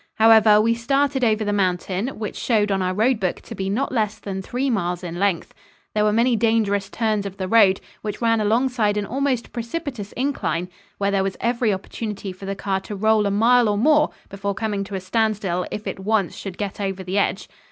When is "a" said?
13.27-13.29, 14.95-14.99